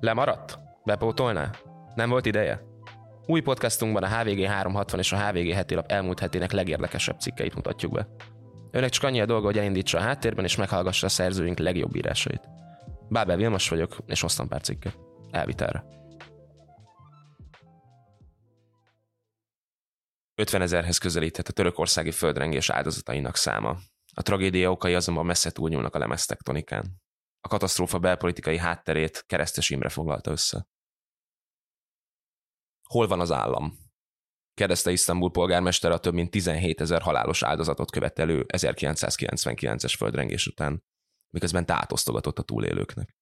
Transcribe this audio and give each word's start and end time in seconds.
Lemaradt? 0.00 0.58
Bepótolná? 0.84 1.50
Nem 1.94 2.08
volt 2.10 2.26
ideje? 2.26 2.60
Új 3.26 3.40
podcastunkban 3.40 4.02
a 4.02 4.18
HVG 4.18 4.44
360 4.44 5.00
és 5.00 5.12
a 5.12 5.26
HVG 5.26 5.52
heti 5.52 5.74
lap 5.74 5.90
elmúlt 5.90 6.20
hetének 6.20 6.52
legérdekesebb 6.52 7.18
cikkeit 7.20 7.54
mutatjuk 7.54 7.92
be. 7.92 8.08
Önnek 8.70 8.90
csak 8.90 9.04
annyi 9.04 9.20
a 9.20 9.26
dolga, 9.26 9.46
hogy 9.46 9.58
elindítsa 9.58 9.98
a 9.98 10.00
háttérben 10.00 10.44
és 10.44 10.56
meghallgassa 10.56 11.06
a 11.06 11.08
szerzőink 11.08 11.58
legjobb 11.58 11.96
írásait. 11.96 12.48
Bábel 13.08 13.36
Vilmos 13.36 13.68
vagyok, 13.68 13.96
és 14.06 14.20
hoztam 14.20 14.48
pár 14.48 14.60
cikket. 14.60 14.98
Elvitelre. 15.30 15.84
50 20.34 20.62
ezerhez 20.62 20.98
közelített 20.98 21.48
a 21.48 21.52
törökországi 21.52 22.10
földrengés 22.10 22.70
áldozatainak 22.70 23.36
száma. 23.36 23.76
A 24.14 24.22
tragédia 24.22 24.70
okai 24.70 24.94
azonban 24.94 25.26
messze 25.26 25.50
túlnyúlnak 25.50 25.94
a 25.94 25.98
lemeztektonikán. 25.98 26.84
A 27.40 27.48
katasztrófa 27.48 27.98
belpolitikai 27.98 28.58
hátterét 28.58 29.24
Keresztes 29.26 29.70
Imre 29.70 29.88
foglalta 29.88 30.30
össze. 30.30 30.68
Hol 32.82 33.06
van 33.06 33.20
az 33.20 33.30
állam? 33.30 33.86
kérdezte 34.54 34.90
Isztambul 34.90 35.30
polgármester 35.30 35.90
a 35.90 35.98
több 35.98 36.14
mint 36.14 36.30
17 36.30 36.80
ezer 36.80 37.02
halálos 37.02 37.42
áldozatot 37.42 37.90
követelő 37.90 38.44
1999-es 38.48 39.94
földrengés 39.96 40.46
után, 40.46 40.84
miközben 41.30 41.66
tátosztogatott 41.66 42.38
a 42.38 42.42
túlélőknek. 42.42 43.16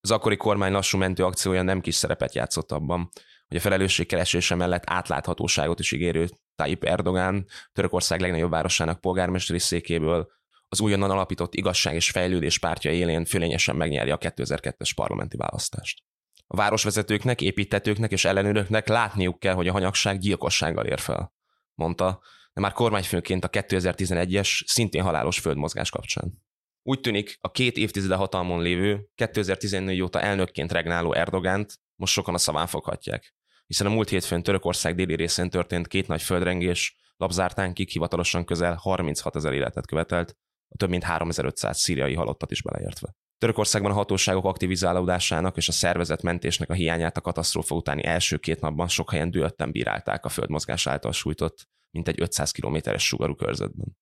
Az 0.00 0.10
akkori 0.10 0.36
kormány 0.36 0.72
lassú 0.72 0.98
mentő 0.98 1.24
akciója 1.24 1.62
nem 1.62 1.80
kis 1.80 1.94
szerepet 1.94 2.34
játszott 2.34 2.72
abban, 2.72 3.08
hogy 3.46 3.56
a 3.56 3.60
felelősség 3.60 4.06
keresése 4.06 4.54
mellett 4.54 4.82
átláthatóságot 4.86 5.78
is 5.80 5.92
ígérő 5.92 6.28
Tayyip 6.54 6.84
Erdogán, 6.84 7.46
Törökország 7.72 8.20
legnagyobb 8.20 8.50
városának 8.50 9.00
polgármesteri 9.00 9.58
székéből 9.58 10.30
az 10.68 10.80
újonnan 10.80 11.10
alapított 11.10 11.54
igazság 11.54 11.94
és 11.94 12.10
fejlődés 12.10 12.58
pártja 12.58 12.90
élén 12.90 13.24
fölényesen 13.24 13.76
megnyeri 13.76 14.10
a 14.10 14.18
2002-es 14.18 14.90
parlamenti 14.94 15.36
választást. 15.36 16.02
A 16.46 16.56
városvezetőknek, 16.56 17.40
építetőknek 17.40 18.10
és 18.10 18.24
ellenőröknek 18.24 18.88
látniuk 18.88 19.38
kell, 19.38 19.54
hogy 19.54 19.68
a 19.68 19.72
hanyagság 19.72 20.18
gyilkossággal 20.18 20.86
ér 20.86 20.98
fel, 20.98 21.32
mondta, 21.74 22.20
de 22.52 22.60
már 22.60 22.72
kormányfőként 22.72 23.44
a 23.44 23.48
2011-es, 23.48 24.62
szintén 24.66 25.02
halálos 25.02 25.38
földmozgás 25.38 25.90
kapcsán. 25.90 26.42
Úgy 26.82 27.00
tűnik, 27.00 27.38
a 27.40 27.50
két 27.50 27.76
évtizede 27.76 28.14
hatalmon 28.14 28.62
lévő, 28.62 29.08
2014 29.14 30.00
óta 30.00 30.20
elnökként 30.20 30.72
regnáló 30.72 31.12
Erdogánt 31.12 31.80
most 31.94 32.12
sokan 32.12 32.34
a 32.34 32.38
szaván 32.38 32.66
foghatják, 32.66 33.34
hiszen 33.66 33.86
a 33.86 33.90
múlt 33.90 34.08
hétfőn 34.08 34.42
Törökország 34.42 34.94
déli 34.94 35.14
részén 35.14 35.50
történt 35.50 35.88
két 35.88 36.08
nagy 36.08 36.22
földrengés, 36.22 36.96
lapzártánkig 37.16 37.88
hivatalosan 37.88 38.44
közel 38.44 38.74
36 38.74 39.36
ezer 39.36 39.52
életet 39.52 39.86
követelt, 39.86 40.36
a 40.68 40.76
több 40.76 40.88
mint 40.88 41.02
3500 41.02 41.78
szíriai 41.78 42.14
halottat 42.14 42.50
is 42.50 42.62
beleértve. 42.62 43.14
Törökországban 43.38 43.90
a 43.90 43.94
hatóságok 43.94 44.44
aktivizálódásának 44.44 45.56
és 45.56 45.68
a 45.68 45.72
szervezet 45.72 46.22
mentésnek 46.22 46.70
a 46.70 46.74
hiányát 46.74 47.16
a 47.16 47.20
katasztrófa 47.20 47.74
utáni 47.74 48.04
első 48.04 48.36
két 48.36 48.60
napban 48.60 48.88
sok 48.88 49.10
helyen 49.10 49.30
dühötten 49.30 49.70
bírálták 49.70 50.24
a 50.24 50.28
földmozgás 50.28 50.86
által 50.86 51.12
sújtott, 51.12 51.68
mint 51.90 52.08
egy 52.08 52.20
500 52.20 52.50
kilométeres 52.50 53.06
sugarú 53.06 53.34
körzetben. 53.34 53.96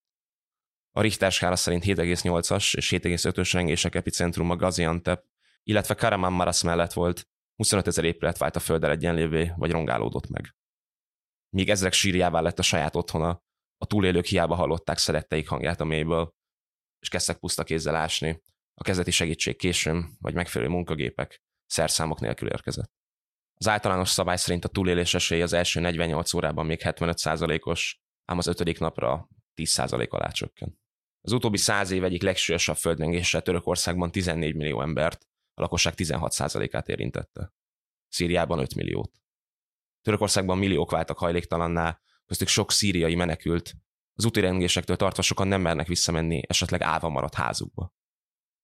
A 0.92 1.00
Richter 1.00 1.32
skála 1.32 1.56
szerint 1.56 1.84
7,8-as 1.84 2.76
és 2.76 2.90
7,5-ös 2.90 3.50
rengések 3.52 3.94
epicentruma 3.94 4.56
Gaziantep, 4.56 5.24
illetve 5.62 5.94
Karaman 5.94 6.32
Maras 6.32 6.62
mellett 6.62 6.92
volt, 6.92 7.28
25 7.56 7.86
ezer 7.86 8.04
épület 8.04 8.38
vált 8.38 8.56
a 8.56 8.60
földdel 8.60 8.90
egyenlévé, 8.90 9.52
vagy 9.56 9.70
rongálódott 9.70 10.28
meg. 10.28 10.54
Míg 11.48 11.70
ezrek 11.70 11.92
sírjává 11.92 12.40
lett 12.40 12.58
a 12.58 12.62
saját 12.62 12.96
otthona, 12.96 13.42
a 13.78 13.86
túlélők 13.86 14.24
hiába 14.24 14.54
hallották 14.54 14.98
szeretteik 14.98 15.48
hangját 15.48 15.80
a 15.80 15.84
mélyből, 15.84 16.34
és 16.98 17.08
kezdtek 17.08 17.38
puszta 17.38 17.64
kézzel 17.64 17.94
ásni, 17.94 18.42
a 18.74 18.82
kezdeti 18.82 19.10
segítség 19.10 19.56
későn, 19.56 20.16
vagy 20.20 20.34
megfelelő 20.34 20.70
munkagépek, 20.70 21.42
szerszámok 21.66 22.20
nélkül 22.20 22.48
érkezett. 22.48 22.92
Az 23.54 23.68
általános 23.68 24.08
szabály 24.08 24.36
szerint 24.36 24.64
a 24.64 24.68
túlélés 24.68 25.14
esély 25.14 25.42
az 25.42 25.52
első 25.52 25.80
48 25.80 26.34
órában 26.34 26.66
még 26.66 26.80
75%-os, 26.82 28.00
ám 28.24 28.38
az 28.38 28.46
ötödik 28.46 28.78
napra 28.78 29.28
10% 29.54 30.08
alá 30.08 30.28
csökken. 30.28 30.78
Az 31.20 31.32
utóbbi 31.32 31.56
száz 31.56 31.90
év 31.90 32.04
egyik 32.04 32.22
legsúlyosabb 32.22 32.76
földrengése 32.76 33.40
Törökországban 33.40 34.10
14 34.10 34.54
millió 34.54 34.82
embert, 34.82 35.26
a 35.54 35.60
lakosság 35.60 35.94
16%-át 35.96 36.88
érintette. 36.88 37.52
Szíriában 38.08 38.58
5 38.58 38.74
milliót. 38.74 39.12
Törökországban 40.02 40.58
milliók 40.58 40.90
váltak 40.90 41.18
hajléktalanná, 41.18 42.00
köztük 42.26 42.48
sok 42.48 42.72
szíriai 42.72 43.14
menekült, 43.14 43.74
az 44.16 44.24
úti 44.24 44.40
rengésektől 44.40 44.96
tartva 44.96 45.22
sokan 45.22 45.48
nem 45.48 45.60
mernek 45.60 45.86
visszamenni 45.86 46.42
esetleg 46.46 46.82
állva 46.82 47.08
maradt 47.08 47.34
házukba. 47.34 47.94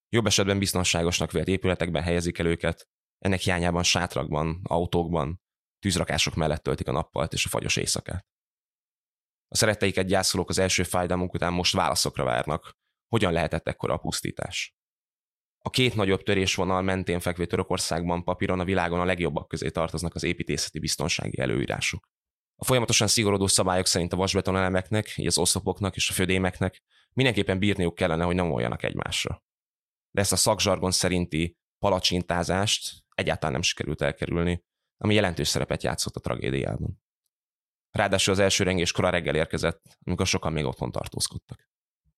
Jobb 0.08 0.26
esetben 0.26 0.58
biztonságosnak 0.58 1.32
vélt 1.32 1.48
épületekben 1.48 2.02
helyezik 2.02 2.38
el 2.38 2.46
őket, 2.46 2.88
ennek 3.18 3.40
hiányában 3.40 3.82
sátrakban, 3.82 4.60
autókban, 4.62 5.40
tűzrakások 5.78 6.34
mellett 6.34 6.62
töltik 6.62 6.88
a 6.88 6.92
nappalt 6.92 7.32
és 7.32 7.44
a 7.44 7.48
fagyos 7.48 7.76
éjszakát. 7.76 8.26
A 9.48 9.56
szeretteiket 9.56 10.06
gyászolók 10.06 10.48
az 10.48 10.58
első 10.58 10.82
fájdalmuk 10.82 11.34
után 11.34 11.52
most 11.52 11.74
válaszokra 11.74 12.24
várnak. 12.24 12.76
Hogyan 13.08 13.32
lehetett 13.32 13.68
ekkora 13.68 13.94
a 13.94 13.98
pusztítás? 13.98 14.74
A 15.64 15.70
két 15.70 15.94
nagyobb 15.94 16.22
törésvonal 16.22 16.82
mentén 16.82 17.20
fekvő 17.20 17.46
Törökországban 17.46 18.24
papíron 18.24 18.60
a 18.60 18.64
világon 18.64 19.00
a 19.00 19.04
legjobbak 19.04 19.48
közé 19.48 19.70
tartoznak 19.70 20.14
az 20.14 20.22
építészeti 20.22 20.78
biztonsági 20.78 21.38
előírások. 21.38 22.08
A 22.62 22.64
folyamatosan 22.64 23.06
szigorodó 23.06 23.46
szabályok 23.46 23.86
szerint 23.86 24.12
a 24.12 24.16
vasbeton 24.16 24.56
elemeknek, 24.56 25.16
így 25.16 25.26
az 25.26 25.38
oszlopoknak 25.38 25.96
és 25.96 26.10
a 26.10 26.12
födémeknek 26.12 26.82
mindenképpen 27.12 27.58
bírniuk 27.58 27.94
kellene, 27.94 28.24
hogy 28.24 28.34
nem 28.34 28.50
oljanak 28.50 28.82
egymásra. 28.82 29.42
De 30.10 30.20
ezt 30.20 30.32
a 30.32 30.36
szakzsargon 30.36 30.90
szerinti 30.90 31.56
palacsintázást 31.78 33.04
egyáltalán 33.14 33.52
nem 33.52 33.62
sikerült 33.62 34.02
elkerülni, 34.02 34.64
ami 34.96 35.14
jelentős 35.14 35.48
szerepet 35.48 35.82
játszott 35.82 36.16
a 36.16 36.20
tragédiában. 36.20 37.02
Ráadásul 37.90 38.32
az 38.32 38.38
első 38.38 38.64
rengés 38.64 38.92
kora 38.92 39.10
reggel 39.10 39.34
érkezett, 39.34 39.98
amikor 40.04 40.26
sokan 40.26 40.52
még 40.52 40.64
otthon 40.64 40.92
tartózkodtak. 40.92 41.71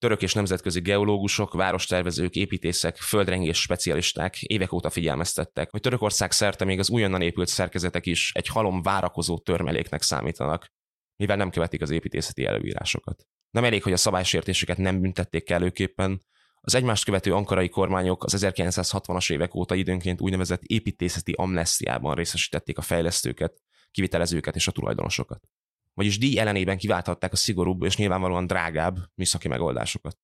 Török 0.04 0.22
és 0.22 0.34
nemzetközi 0.34 0.80
geológusok, 0.80 1.54
várostervezők, 1.54 2.34
építészek, 2.34 2.96
földrengés 2.96 3.60
specialisták 3.60 4.42
évek 4.42 4.72
óta 4.72 4.90
figyelmeztettek, 4.90 5.70
hogy 5.70 5.80
Törökország 5.80 6.32
szerte 6.32 6.64
még 6.64 6.78
az 6.78 6.90
újonnan 6.90 7.22
épült 7.22 7.48
szerkezetek 7.48 8.06
is 8.06 8.32
egy 8.34 8.46
halom 8.46 8.82
várakozó 8.82 9.38
törmeléknek 9.38 10.02
számítanak, 10.02 10.66
mivel 11.16 11.36
nem 11.36 11.50
követik 11.50 11.82
az 11.82 11.90
építészeti 11.90 12.44
előírásokat. 12.44 13.26
Nem 13.50 13.64
elég, 13.64 13.82
hogy 13.82 13.92
a 13.92 13.96
szabálysértéseket 13.96 14.76
nem 14.76 15.00
büntették 15.00 15.44
kellőképpen, 15.44 16.22
az 16.60 16.74
egymást 16.74 17.04
követő 17.04 17.34
ankarai 17.34 17.68
kormányok 17.68 18.24
az 18.24 18.46
1960-as 18.46 19.32
évek 19.32 19.54
óta 19.54 19.74
időnként 19.74 20.20
úgynevezett 20.20 20.62
építészeti 20.62 21.32
amnestiában 21.32 22.14
részesítették 22.14 22.78
a 22.78 22.82
fejlesztőket, 22.82 23.62
kivitelezőket 23.90 24.54
és 24.54 24.66
a 24.66 24.72
tulajdonosokat 24.72 25.48
vagyis 25.94 26.18
díj 26.18 26.38
ellenében 26.38 26.78
kiválthatták 26.78 27.32
a 27.32 27.36
szigorúbb 27.36 27.82
és 27.82 27.96
nyilvánvalóan 27.96 28.46
drágább 28.46 28.96
műszaki 29.14 29.48
megoldásokat. 29.48 30.18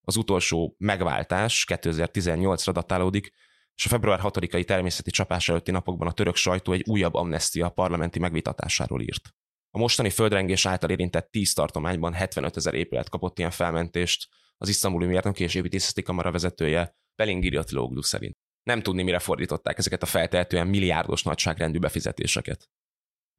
Az 0.00 0.16
utolsó 0.16 0.74
megváltás 0.78 1.64
2018-ra 1.68 2.70
datálódik, 2.72 3.32
és 3.74 3.84
a 3.84 3.88
február 3.88 4.20
6-ai 4.22 4.64
természeti 4.64 5.10
csapás 5.10 5.48
előtti 5.48 5.70
napokban 5.70 6.08
a 6.08 6.12
török 6.12 6.36
sajtó 6.36 6.72
egy 6.72 6.84
újabb 6.88 7.14
amnestia 7.14 7.68
parlamenti 7.68 8.18
megvitatásáról 8.18 9.00
írt. 9.00 9.34
A 9.70 9.78
mostani 9.78 10.10
földrengés 10.10 10.66
által 10.66 10.90
érintett 10.90 11.30
10 11.30 11.52
tartományban 11.52 12.12
75 12.12 12.56
ezer 12.56 12.74
épület 12.74 13.08
kapott 13.08 13.38
ilyen 13.38 13.50
felmentést, 13.50 14.28
az 14.56 14.68
isztambuli 14.68 15.06
mérnöki 15.06 15.42
és 15.42 15.54
építészeti 15.54 16.02
kamara 16.02 16.30
vezetője 16.30 16.96
Belingiri 17.14 17.58
szerint. 18.00 18.36
Nem 18.62 18.82
tudni, 18.82 19.02
mire 19.02 19.18
fordították 19.18 19.78
ezeket 19.78 20.02
a 20.02 20.06
feltehetően 20.06 20.66
milliárdos 20.66 21.22
nagyságrendű 21.22 21.78
befizetéseket 21.78 22.68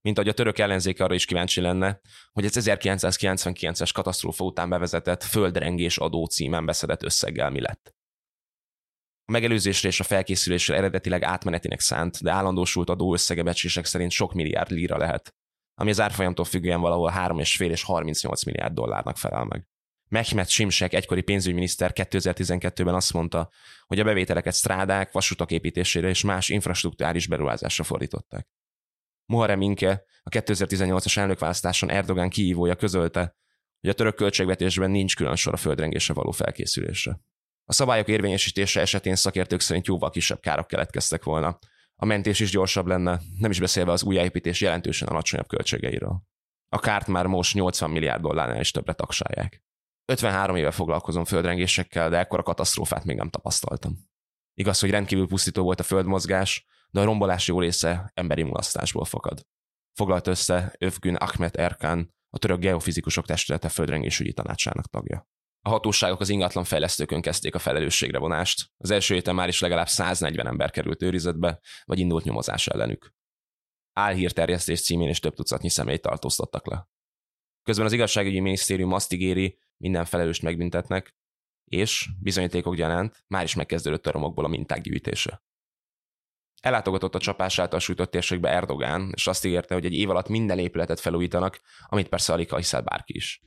mint 0.02 0.18
ahogy 0.18 0.30
a 0.30 0.34
török 0.34 0.58
ellenzék 0.58 1.00
arra 1.00 1.14
is 1.14 1.26
kíváncsi 1.26 1.62
lenne, 1.62 2.00
hogy 2.32 2.46
az 2.46 2.60
1999-es 2.60 3.90
katasztrófa 3.94 4.44
után 4.44 4.70
bevezetett 4.70 5.24
földrengés 5.24 5.98
adó 5.98 6.26
címen 6.26 6.66
beszedett 6.66 7.04
összeggel 7.04 7.50
mi 7.50 7.62
lett. 7.62 7.96
A 9.26 9.32
megelőzésre 9.32 9.90
és 9.90 10.00
a 10.00 10.04
felkészülésre 10.04 10.76
eredetileg 10.76 11.24
átmenetinek 11.24 11.80
szánt, 11.80 12.22
de 12.22 12.32
állandósult 12.32 12.90
adó 12.90 13.14
összegebecslések 13.14 13.86
szerint 13.86 14.12
sok 14.12 14.34
milliárd 14.34 14.72
lira 14.72 14.98
lehet, 14.98 15.36
ami 15.74 15.90
az 15.90 16.00
árfolyamtól 16.00 16.46
függően 16.46 16.82
valahol 16.82 17.12
3,5 17.16 17.70
és 17.70 17.84
38 17.84 18.44
milliárd 18.44 18.74
dollárnak 18.74 19.18
felel 19.18 19.44
meg. 19.44 19.68
Mehmet 20.10 20.50
Simsek 20.50 20.94
egykori 20.94 21.22
pénzügyminiszter 21.22 21.92
2012-ben 21.96 22.94
azt 22.94 23.14
mondta, 23.14 23.50
hogy 23.86 24.00
a 24.00 24.04
bevételeket 24.04 24.54
strádák, 24.54 25.12
vasutak 25.12 25.52
építésére 25.52 26.10
és 26.10 26.24
más 26.24 26.50
infrastruktúrális 26.50 27.28
beruházásra 27.28 27.84
fordították. 27.84 28.48
Muharrem 29.26 29.62
Inke, 29.62 30.04
a 30.24 30.30
2018-as 30.30 31.18
elnökválasztáson 31.18 31.90
Erdogan 31.90 32.30
kihívója 32.30 32.76
közölte, 32.76 33.36
hogy 33.80 33.90
a 33.90 33.94
török 33.94 34.16
költségvetésben 34.16 34.92
nincs 34.92 35.16
külön 35.16 35.36
sor 35.36 35.54
a 35.54 35.58
földrengésre 35.58 36.14
való 36.14 36.32
felkészülésre. 36.32 37.20
A 37.66 37.74
szabályok 37.74 38.08
érvényesítése 38.08 38.82
esetén 38.82 39.16
szakértők 39.16 39.60
szerint 39.60 39.88
jóval 39.88 40.10
kisebb 40.10 40.40
károk 40.40 40.68
keletkeztek 40.68 41.24
volna. 41.24 41.60
A 41.96 42.06
mentés 42.06 42.40
is 42.40 42.52
gyorsabb 42.52 42.88
lenne, 42.88 43.22
nem 43.38 43.52
is 43.52 43.60
beszélve 43.60 43.92
az 43.92 44.04
újjáépítés 44.04 44.62
jelentősen 44.62 45.08
alacsonyabb 45.08 45.48
költségeiről. 45.48 46.22
A 46.70 46.80
kárt 46.80 47.08
már 47.08 47.26
most 47.26 47.54
80 47.54 47.90
milliárd 47.90 48.22
dollárnál 48.22 48.60
is 48.60 48.72
többre 48.72 48.94
taksálják. 48.94 49.64
53 50.06 50.56
éve 50.56 50.72
foglalkozom 50.72 51.26
földrengésekkel, 51.26 52.10
de 52.10 52.18
ekkora 52.18 52.44
katasztrófát 52.44 53.04
még 53.04 53.16
nem 53.16 53.30
tapasztaltam. 53.30 53.98
Igaz, 54.54 54.80
hogy 54.80 54.90
rendkívül 54.90 55.28
pusztító 55.28 55.64
volt 55.64 55.80
a 55.80 55.84
földmozgás, 55.84 56.66
de 56.92 57.00
a 57.00 57.04
rombolás 57.04 57.48
jó 57.48 57.60
része 57.60 58.12
emberi 58.14 58.44
mulasztásból 58.44 59.06
fakad. 59.06 59.42
Foglalt 59.94 60.28
össze 60.28 60.76
Övgün 60.78 61.16
Ahmet 61.16 61.56
Erkan, 61.56 62.14
a 62.30 62.38
török 62.38 62.60
geofizikusok 62.60 63.26
testülete 63.26 63.70
földrengésügyi 63.70 64.34
tanácsának 64.34 64.86
tagja. 64.88 65.30
A 65.62 65.70
hatóságok 65.70 66.20
az 66.20 66.30
ingatlan 66.30 66.64
fejlesztőkön 66.64 67.22
kezdték 67.22 67.56
a 67.56 67.60
felelősségre 67.60 68.18
vonást. 68.18 68.72
Az 68.78 68.92
első 68.92 69.14
héten 69.14 69.36
már 69.36 69.48
is 69.48 69.60
legalább 69.60 69.88
140 69.88 70.48
ember 70.48 70.72
került 70.72 71.02
őrizetbe, 71.02 71.60
vagy 71.84 72.00
indult 72.00 72.24
nyomozás 72.24 72.68
ellenük. 72.68 73.14
Álhírterjesztés 73.94 74.82
címén 74.82 75.10
is 75.10 75.20
több 75.20 75.34
tucatnyi 75.34 75.70
személyt 75.70 76.02
tartóztattak 76.02 76.68
le. 76.68 76.90
Közben 77.64 77.86
az 77.86 77.92
igazságügyi 77.92 78.40
minisztérium 78.40 78.94
azt 78.94 79.14
ígéri, 79.14 79.60
minden 79.78 80.06
felelőst 80.06 80.42
megbüntetnek, 80.42 81.16
és 81.66 82.10
bizonyítékok 82.20 82.76
gyanánt 82.76 83.24
már 83.28 83.44
is 83.44 83.56
megkezdődött 83.56 84.08
a 84.08 84.12
romokból 84.12 84.46
a 84.46 84.48
minták 84.48 84.82
gyűjtése. 84.82 85.44
Ellátogatott 86.62 87.16
a 87.16 87.20
csapás 87.20 87.60
által 87.60 87.80
sújtott 87.80 88.12
térségbe 88.12 88.50
Erdogán, 88.50 89.12
és 89.16 89.28
azt 89.28 89.46
ígérte, 89.46 89.74
hogy 89.74 89.86
egy 89.86 89.94
év 89.94 90.10
alatt 90.10 90.28
minden 90.28 90.60
épületet 90.60 91.00
felújítanak, 91.00 91.62
amit 91.86 92.10
persze 92.10 92.34
alig 92.34 92.56
hiszel 92.56 92.82
bárki 92.82 93.16
is. 93.16 93.42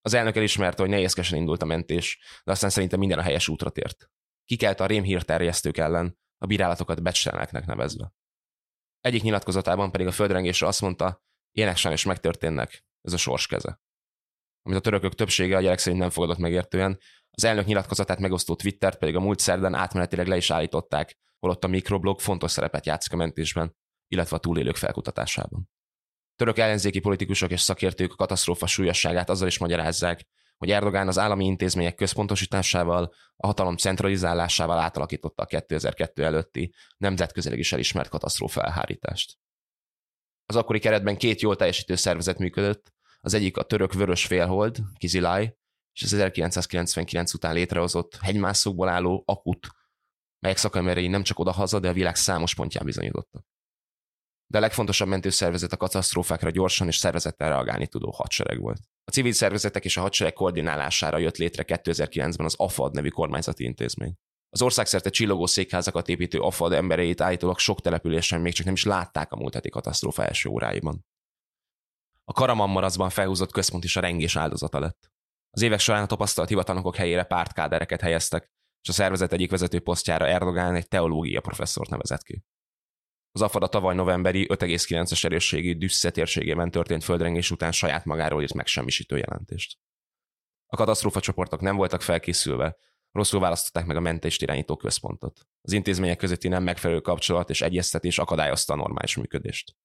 Az 0.00 0.14
elnök 0.14 0.36
elismerte, 0.36 0.82
hogy 0.82 0.90
nehézkesen 0.90 1.38
indult 1.38 1.62
a 1.62 1.66
mentés, 1.66 2.18
de 2.44 2.52
aztán 2.52 2.70
szerintem 2.70 2.98
minden 2.98 3.18
a 3.18 3.22
helyes 3.22 3.48
útra 3.48 3.70
tért. 3.70 4.10
Kikelt 4.44 4.80
a 4.80 4.86
rémhírterjesztők 4.86 5.76
ellen, 5.76 6.18
a 6.38 6.46
bírálatokat 6.46 7.02
becselneknek 7.02 7.66
nevezve. 7.66 8.12
Egyik 9.00 9.22
nyilatkozatában 9.22 9.90
pedig 9.90 10.06
a 10.06 10.12
földrengésre 10.12 10.66
azt 10.66 10.80
mondta, 10.80 11.22
ilyenek 11.50 11.76
sajnos 11.76 12.04
megtörténnek, 12.04 12.84
ez 13.00 13.12
a 13.12 13.16
sors 13.16 13.46
keze. 13.46 13.80
Amit 14.62 14.78
a 14.78 14.80
törökök 14.80 15.14
többsége 15.14 15.56
a 15.56 15.60
gyerek 15.60 15.78
szerint 15.78 16.00
nem 16.00 16.10
fogadott 16.10 16.38
megértően, 16.38 16.98
az 17.30 17.44
elnök 17.44 17.66
nyilatkozatát 17.66 18.18
megosztó 18.18 18.54
Twittert 18.54 18.98
pedig 18.98 19.16
a 19.16 19.20
múlt 19.20 19.38
szerdán 19.38 19.74
átmenetileg 19.74 20.26
le 20.26 20.36
is 20.36 20.50
állították, 20.50 21.18
holott 21.42 21.64
a 21.64 21.68
mikroblog 21.68 22.20
fontos 22.20 22.50
szerepet 22.50 22.86
játszik 22.86 23.12
a 23.12 23.16
mentésben, 23.16 23.76
illetve 24.08 24.36
a 24.36 24.40
túlélők 24.40 24.76
felkutatásában. 24.76 25.68
Török 26.36 26.58
ellenzéki 26.58 27.00
politikusok 27.00 27.50
és 27.50 27.60
szakértők 27.60 28.12
a 28.12 28.16
katasztrófa 28.16 28.66
súlyosságát 28.66 29.30
azzal 29.30 29.46
is 29.46 29.58
magyarázzák, 29.58 30.26
hogy 30.56 30.70
Erdogán 30.70 31.08
az 31.08 31.18
állami 31.18 31.44
intézmények 31.44 31.94
központosításával, 31.94 33.14
a 33.36 33.46
hatalom 33.46 33.76
centralizálásával 33.76 34.78
átalakította 34.78 35.42
a 35.42 35.46
2002 35.46 36.22
előtti 36.22 36.74
nemzetközileg 36.96 37.58
is 37.58 37.72
elismert 37.72 38.08
katasztrófa 38.08 38.62
elhárítást. 38.62 39.38
Az 40.46 40.56
akkori 40.56 40.78
keretben 40.78 41.16
két 41.16 41.40
jól 41.40 41.56
teljesítő 41.56 41.94
szervezet 41.94 42.38
működött, 42.38 42.92
az 43.20 43.34
egyik 43.34 43.56
a 43.56 43.62
török 43.62 43.92
vörös 43.92 44.26
félhold, 44.26 44.78
Kizilaj, 44.98 45.56
és 45.92 46.02
az 46.02 46.12
1999 46.12 47.34
után 47.34 47.54
létrehozott 47.54 48.16
hegymászókból 48.20 48.88
álló 48.88 49.22
akut, 49.26 49.66
melyek 50.42 50.58
szakemberei 50.58 51.08
nem 51.08 51.22
csak 51.22 51.38
odahaza, 51.38 51.80
de 51.80 51.88
a 51.88 51.92
világ 51.92 52.16
számos 52.16 52.54
pontján 52.54 52.84
bizonyítottak. 52.84 53.44
De 54.46 54.58
a 54.58 54.60
legfontosabb 54.60 55.08
mentőszervezet 55.08 55.72
a 55.72 55.76
katasztrófákra 55.76 56.50
gyorsan 56.50 56.86
és 56.86 56.96
szervezettel 56.96 57.48
reagálni 57.48 57.86
tudó 57.86 58.10
hadsereg 58.10 58.60
volt. 58.60 58.80
A 59.04 59.10
civil 59.10 59.32
szervezetek 59.32 59.84
és 59.84 59.96
a 59.96 60.00
hadsereg 60.00 60.32
koordinálására 60.32 61.18
jött 61.18 61.36
létre 61.36 61.64
2009-ben 61.66 62.46
az 62.46 62.54
AFAD 62.56 62.94
nevű 62.94 63.08
kormányzati 63.08 63.64
intézmény. 63.64 64.14
Az 64.48 64.62
országszerte 64.62 65.10
csillogó 65.10 65.46
székházakat 65.46 66.08
építő 66.08 66.38
AFAD 66.38 66.72
embereit 66.72 67.20
állítólag 67.20 67.58
sok 67.58 67.80
településen 67.80 68.40
még 68.40 68.52
csak 68.52 68.64
nem 68.64 68.74
is 68.74 68.84
látták 68.84 69.32
a 69.32 69.36
múlt 69.36 69.54
heti 69.54 69.68
katasztrófa 69.68 70.24
első 70.24 70.48
óráiban. 70.48 71.06
A 72.24 72.32
Karamanmarazban 72.32 73.10
felhúzott 73.10 73.52
központ 73.52 73.84
is 73.84 73.96
a 73.96 74.00
rengés 74.00 74.36
áldozata 74.36 74.78
lett. 74.78 75.10
Az 75.50 75.62
évek 75.62 75.78
során 75.78 76.02
a 76.02 76.06
tapasztalt 76.06 76.48
hivatalnokok 76.48 76.96
helyére 76.96 77.24
pártkádereket 77.24 78.00
helyeztek, 78.00 78.50
és 78.82 78.88
a 78.88 78.92
szervezet 78.92 79.32
egyik 79.32 79.50
vezető 79.50 79.80
posztjára 79.80 80.26
Erdogán 80.26 80.74
egy 80.74 80.88
teológia 80.88 81.40
professzort 81.40 81.90
nevezett 81.90 82.22
ki. 82.22 82.44
Az 83.32 83.42
AFAD 83.42 83.62
a 83.62 83.68
tavaly 83.68 83.94
novemberi 83.94 84.46
5,9-es 84.48 85.24
erősségű 85.24 85.76
Düssze 85.76 86.10
térségében 86.10 86.70
történt 86.70 87.04
földrengés 87.04 87.50
után 87.50 87.72
saját 87.72 88.04
magáról 88.04 88.42
írt 88.42 88.54
megsemmisítő 88.54 89.16
jelentést. 89.16 89.78
A 90.66 90.76
katasztrófa 90.76 91.20
csoportok 91.20 91.60
nem 91.60 91.76
voltak 91.76 92.02
felkészülve, 92.02 92.76
rosszul 93.12 93.40
választották 93.40 93.86
meg 93.86 93.96
a 93.96 94.00
mentést 94.00 94.42
irányító 94.42 94.76
központot. 94.76 95.40
Az 95.60 95.72
intézmények 95.72 96.16
közötti 96.16 96.48
nem 96.48 96.62
megfelelő 96.62 97.00
kapcsolat 97.00 97.50
és 97.50 97.60
egyeztetés 97.60 98.18
akadályozta 98.18 98.72
a 98.72 98.76
normális 98.76 99.16
működést. 99.16 99.76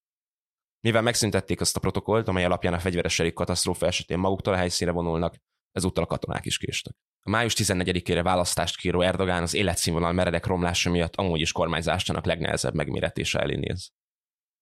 Mivel 0.80 1.02
megszüntették 1.02 1.62
azt 1.62 1.76
a 1.76 1.80
protokollt, 1.80 2.28
amely 2.28 2.46
alapján 2.46 2.74
a 2.74 2.80
fegyveres 2.80 3.22
katasztrófa 3.34 3.86
esetén 3.86 4.20
maguktól 4.20 4.54
a 4.54 4.58
helyszínre 4.58 4.94
vonulnak, 4.94 5.36
ezúttal 5.78 6.04
a 6.04 6.08
katonák 6.08 6.46
is 6.46 6.58
késtek. 6.58 6.94
A 7.22 7.30
május 7.30 7.54
14-ére 7.58 8.20
választást 8.24 8.78
kíró 8.78 9.02
Erdogán 9.02 9.42
az 9.42 9.54
életszínvonal 9.54 10.12
meredek 10.12 10.46
romlása 10.46 10.90
miatt 10.90 11.16
amúgy 11.16 11.42
is 11.42 11.52
kormányzástának 11.52 12.26
legnehezebb 12.26 12.74
megméretése 12.74 13.40
elé 13.40 13.56
néz. 13.56 13.92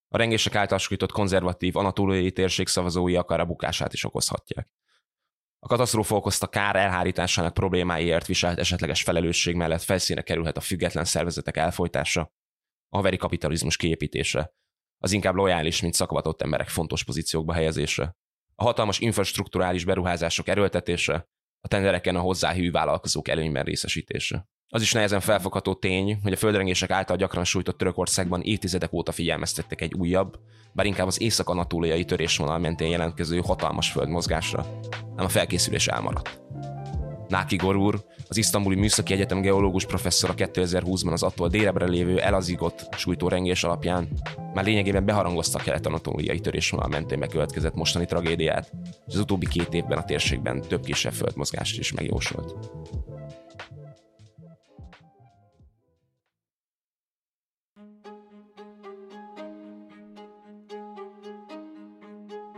A 0.08 0.18
rengések 0.18 0.56
által 0.56 0.78
sújtott 0.78 1.12
konzervatív 1.12 1.76
anatóliai 1.76 2.32
térség 2.32 2.68
szavazói 2.68 3.16
akár 3.16 3.40
a 3.40 3.46
bukását 3.46 3.94
is 3.94 4.04
okozhatják. 4.04 4.70
A 5.60 5.68
katasztrófa 5.68 6.16
okozta 6.16 6.48
kár 6.48 6.76
elhárításának 6.76 7.54
problémáiért 7.54 8.26
viselt 8.26 8.60
esetleges 8.60 9.04
felelősség 9.04 9.56
mellett 9.56 9.82
felszíne 9.82 10.22
kerülhet 10.22 10.58
a 10.58 10.62
független 10.62 11.06
szervezetek 11.06 11.58
elfolytása, 11.58 12.34
a 12.90 12.98
haveri 12.98 13.18
kapitalizmus 13.18 13.78
kiépítése, 13.78 14.54
az 14.98 15.12
inkább 15.12 15.36
lojális, 15.36 15.82
mint 15.82 15.94
szakavatott 15.94 16.42
emberek 16.42 16.70
fontos 16.70 17.04
pozíciókba 17.04 17.54
helyezése, 17.54 18.18
a 18.56 18.64
hatalmas 18.64 19.00
infrastruktúrális 19.00 19.86
beruházások 19.86 20.48
erőltetése, 20.48 21.28
a 21.62 21.68
tendereken 21.68 22.16
a 22.16 22.20
hozzáhű 22.20 22.72
vállalkozók 22.72 23.28
előnyben 23.28 23.64
részesítése. 23.64 24.48
Az 24.68 24.82
is 24.82 24.92
nehezen 24.92 25.20
felfogható 25.20 25.74
tény, 25.74 26.20
hogy 26.24 26.32
a 26.34 26.38
földrengések 26.38 26.90
által 26.90 27.18
gyakran 27.18 27.44
sújtott 27.44 27.78
Törökországban 27.78 28.42
évtizedek 28.42 28.94
óta 28.94 29.12
figyelmeztettek 29.12 29.82
egy 29.82 29.94
újabb, 29.94 30.40
bár 30.74 30.86
inkább 30.86 31.08
az 31.08 31.22
észak-anatóliai 31.22 32.06
törésvonal 32.06 32.58
mentén 32.58 32.90
jelentkező 32.90 33.40
hatalmas 33.40 33.92
földmozgásra, 33.92 34.66
ám 35.16 35.26
a 35.26 35.30
felkészülés 35.30 35.88
elmaradt. 35.88 36.42
Náki 37.28 37.56
Gorúr, 37.56 38.04
az 38.28 38.38
Isztambuli 38.38 38.76
Műszaki 38.76 39.14
Egyetem 39.14 39.42
geológus 39.42 39.86
professzor 39.86 40.30
a 40.30 40.34
2020-ban 40.34 41.12
az 41.12 41.24
attól 41.24 41.48
délebbre 41.48 41.86
lévő 41.86 42.20
Elazigot 42.20 42.88
sújtó 42.98 43.28
rengés 43.28 43.64
alapján 43.64 44.08
már 44.54 44.66
lényegében 44.66 45.06
beharangozta 45.06 45.60
a 45.60 45.64
kelet-anatóliai 45.64 46.40
törésvonal 46.40 46.88
mentén 46.88 47.20
bekövetkezett 47.20 47.76
mostani 47.76 48.06
tragédiát, 48.06 48.72
és 49.08 49.14
az 49.14 49.20
utóbbi 49.20 49.48
két 49.48 49.74
évben 49.74 49.98
a 49.98 50.04
térségben 50.04 50.62
több 50.62 50.84
kisebb 50.84 51.14
földmozgást 51.14 51.80
is 51.80 51.92
megjósolt. 51.92 52.56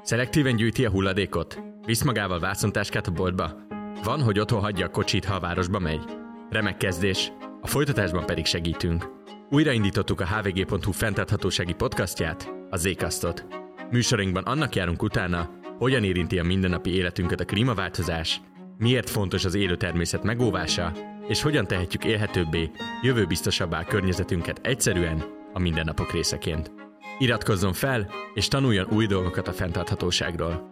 Szelektíven 0.03 0.55
gyűjti 0.55 0.86
a 0.86 0.89
hulladékot? 0.89 1.62
Visz 1.86 2.03
magával 2.03 2.39
vászontáskát 2.39 3.07
a 3.07 3.12
boltba? 3.12 3.66
Van, 4.03 4.21
hogy 4.21 4.39
otthon 4.39 4.61
hagyja 4.61 4.85
a 4.85 4.89
kocsit, 4.89 5.25
ha 5.25 5.35
a 5.35 5.39
városba 5.39 5.79
megy? 5.79 6.03
Remek 6.49 6.77
kezdés. 6.77 7.31
A 7.61 7.67
folytatásban 7.67 8.25
pedig 8.25 8.45
segítünk. 8.45 9.09
Újraindítottuk 9.49 10.21
a 10.21 10.25
hvg.hu 10.25 10.91
fenntarthatósági 10.91 11.73
podcastját, 11.73 12.51
a 12.69 12.77
Zcastot. 12.77 13.45
Műsorunkban 13.91 14.43
annak 14.43 14.75
járunk 14.75 15.03
utána, 15.03 15.49
hogyan 15.77 16.03
érinti 16.03 16.39
a 16.39 16.43
mindennapi 16.43 16.95
életünket 16.95 17.39
a 17.39 17.45
klímaváltozás, 17.45 18.41
miért 18.77 19.09
fontos 19.09 19.45
az 19.45 19.55
élő 19.55 19.75
természet 19.75 20.23
megóvása, 20.23 20.91
és 21.27 21.41
hogyan 21.41 21.67
tehetjük 21.67 22.05
élhetőbbé, 22.05 22.71
jövőbiztosabbá 23.01 23.83
környezetünket 23.83 24.59
egyszerűen 24.63 25.23
a 25.53 25.59
mindennapok 25.59 26.11
részeként. 26.11 26.71
Iratkozzon 27.19 27.73
fel, 27.73 28.09
és 28.33 28.47
tanuljon 28.47 28.87
új 28.91 29.05
dolgokat 29.05 29.47
a 29.47 29.53
fenntarthatóságról. 29.53 30.71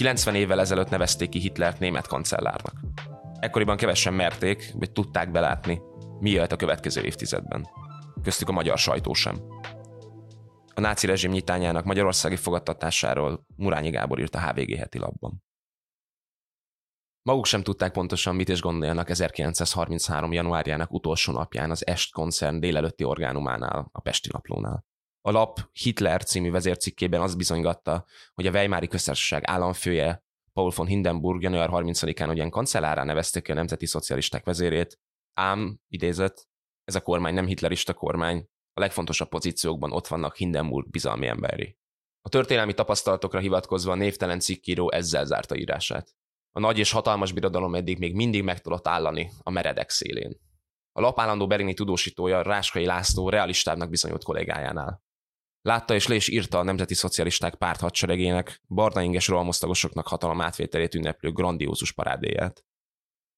90 0.00 0.34
évvel 0.34 0.60
ezelőtt 0.60 0.88
nevezték 0.88 1.28
ki 1.28 1.38
Hitlert 1.38 1.78
német 1.78 2.06
kancellárnak. 2.06 2.74
Ekkoriban 3.40 3.76
kevesen 3.76 4.14
merték, 4.14 4.72
vagy 4.74 4.92
tudták 4.92 5.30
belátni, 5.30 5.80
mi 6.20 6.30
jöhet 6.30 6.52
a 6.52 6.56
következő 6.56 7.02
évtizedben. 7.02 7.68
Köztük 8.22 8.48
a 8.48 8.52
magyar 8.52 8.78
sajtó 8.78 9.12
sem. 9.12 9.36
A 10.74 10.80
náci 10.80 11.06
rezsim 11.06 11.30
nyitányának 11.30 11.84
magyarországi 11.84 12.36
fogadtatásáról 12.36 13.46
Murányi 13.56 13.90
Gábor 13.90 14.18
írt 14.18 14.34
a 14.34 14.40
HVG 14.40 14.76
heti 14.76 14.98
labban. 14.98 15.42
Maguk 17.22 17.46
sem 17.46 17.62
tudták 17.62 17.92
pontosan, 17.92 18.34
mit 18.34 18.48
is 18.48 18.60
gondoljanak 18.60 19.10
1933. 19.10 20.32
januárjának 20.32 20.92
utolsó 20.92 21.32
napján 21.32 21.70
az 21.70 21.86
Est 21.86 22.12
koncern 22.12 22.60
délelőtti 22.60 23.04
orgánumánál, 23.04 23.88
a 23.92 24.00
Pesti 24.00 24.28
naplónál. 24.32 24.84
A 25.22 25.30
lap 25.30 25.60
Hitler 25.72 26.24
című 26.24 26.50
vezércikkében 26.50 27.20
azt 27.20 27.36
bizonygatta, 27.36 28.04
hogy 28.34 28.46
a 28.46 28.50
Weimári 28.50 28.88
köztársaság 28.88 29.42
államfője 29.46 30.24
Paul 30.52 30.72
von 30.76 30.86
Hindenburg 30.86 31.42
január 31.42 31.68
30-án 31.72 32.28
ugyan 32.28 32.50
kancellárán 32.50 33.06
nevezték 33.06 33.42
ki 33.42 33.50
a 33.50 33.54
nemzeti 33.54 33.86
szocialisták 33.86 34.44
vezérét, 34.44 34.98
ám, 35.34 35.80
idézett, 35.88 36.48
ez 36.84 36.94
a 36.94 37.00
kormány 37.00 37.34
nem 37.34 37.46
hitlerista 37.46 37.94
kormány, 37.94 38.48
a 38.72 38.80
legfontosabb 38.80 39.28
pozíciókban 39.28 39.92
ott 39.92 40.06
vannak 40.06 40.36
Hindenburg 40.36 40.90
bizalmi 40.90 41.26
emberi. 41.26 41.78
A 42.20 42.28
történelmi 42.28 42.74
tapasztalatokra 42.74 43.38
hivatkozva 43.38 43.92
a 43.92 43.94
névtelen 43.94 44.40
cikkíró 44.40 44.90
ezzel 44.90 45.24
zárta 45.24 45.56
írását. 45.56 46.14
A 46.52 46.60
nagy 46.60 46.78
és 46.78 46.90
hatalmas 46.90 47.32
birodalom 47.32 47.74
eddig 47.74 47.98
még 47.98 48.14
mindig 48.14 48.42
meg 48.42 48.60
tudott 48.60 48.88
állani 48.88 49.30
a 49.42 49.50
meredek 49.50 49.90
szélén. 49.90 50.40
A 50.92 51.00
lap 51.00 51.20
állandó 51.20 51.46
berényi 51.46 51.74
tudósítója 51.74 52.42
Ráskai 52.42 52.84
László 52.84 53.28
realistábbnak 53.28 53.90
bizonyult 53.90 54.24
kollégájánál. 54.24 55.02
Látta 55.62 55.94
és 55.94 56.06
le 56.06 56.14
is 56.14 56.28
írta 56.28 56.58
a 56.58 56.62
Nemzeti 56.62 56.94
Szocialisták 56.94 57.54
párt 57.54 57.80
hadseregének, 57.80 58.60
barnainges 58.68 59.28
rohamosztagosoknak 59.28 60.08
hatalom 60.08 60.40
átvételét 60.40 60.94
ünneplő 60.94 61.32
grandiózus 61.32 61.92
parádéját. 61.92 62.64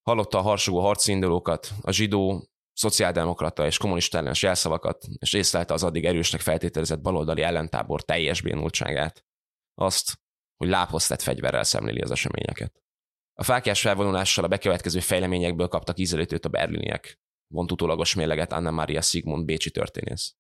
Hallotta 0.03 0.39
a 0.39 0.43
harsogó 0.43 0.81
harcindulókat, 0.81 1.73
a 1.81 1.93
zsidó, 1.93 2.49
szociáldemokrata 2.73 3.67
és 3.67 3.79
kommunista 3.79 4.19
ellenes 4.19 4.43
jelszavakat, 4.43 5.05
és 5.19 5.33
észlelte 5.33 5.75
az 5.75 5.83
addig 5.83 6.05
erősnek 6.05 6.41
feltételezett 6.41 7.01
baloldali 7.01 7.43
ellentábor 7.43 8.03
teljes 8.03 8.41
bénultságát. 8.41 9.25
Azt, 9.75 10.21
hogy 10.57 10.69
lábhoz 10.69 11.07
tett 11.07 11.23
fegyverrel 11.23 11.65
szemléli 11.65 12.01
az 12.01 12.11
eseményeket. 12.11 12.83
A 13.35 13.43
fákjás 13.43 13.81
felvonulással 13.81 14.45
a 14.45 14.49
bekövetkező 14.49 15.01
fejleményekből 15.01 15.69
kaptak 15.69 15.99
ízelítőt 15.99 16.45
a 16.45 16.49
berliniek, 16.49 17.21
vont 17.47 17.73
utólagos 17.73 18.15
mérleget 18.15 18.53
Anna 18.53 18.71
Maria 18.71 19.01
Sigmund 19.01 19.45
Bécsi 19.45 19.71
történész. 19.71 20.37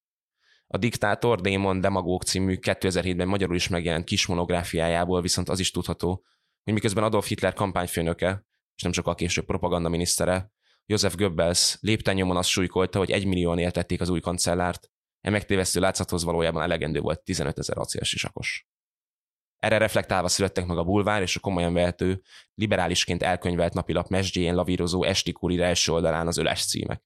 A 0.74 0.78
Diktátor 0.78 1.40
Démon 1.40 1.80
Demagóg 1.80 2.22
című 2.22 2.58
2007-ben 2.60 3.28
magyarul 3.28 3.54
is 3.54 3.68
megjelent 3.68 4.04
kis 4.04 4.26
monográfiájából 4.26 5.20
viszont 5.22 5.48
az 5.48 5.58
is 5.58 5.70
tudható, 5.70 6.24
hogy 6.64 6.72
miközben 6.72 7.04
Adolf 7.04 7.26
Hitler 7.26 7.52
kampányfőnöke, 7.52 8.44
és 8.74 8.82
nem 8.82 8.92
a 9.04 9.14
később 9.14 9.44
propagandaminisztere, 9.44 10.52
József 10.86 11.16
Goebbels 11.16 11.76
lépten 11.80 12.14
nyomon 12.14 12.36
azt 12.36 12.48
súlykolta, 12.48 12.98
hogy 12.98 13.10
egy 13.10 13.24
millióan 13.24 13.58
éltették 13.58 14.00
az 14.00 14.08
új 14.08 14.20
kancellárt, 14.20 14.90
e 15.20 15.30
megtévesztő 15.30 15.80
látszathoz 15.80 16.24
valójában 16.24 16.62
elegendő 16.62 17.00
volt 17.00 17.22
15 17.22 17.58
ezer 17.58 17.78
acélsisakos. 17.78 18.66
Erre 19.58 19.78
reflektálva 19.78 20.28
születtek 20.28 20.66
meg 20.66 20.78
a 20.78 20.84
bulvár 20.84 21.22
és 21.22 21.36
a 21.36 21.40
komolyan 21.40 21.72
vehető, 21.72 22.22
liberálisként 22.54 23.22
elkönyvelt 23.22 23.74
napilap 23.74 24.08
mesdjén 24.08 24.54
lavírozó 24.54 25.02
esti 25.04 25.32
kurir 25.32 25.60
első 25.60 25.92
oldalán 25.92 26.26
az 26.26 26.38
öles 26.38 26.66
címek. 26.66 27.02